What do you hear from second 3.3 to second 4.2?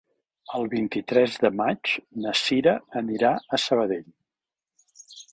a Sabadell.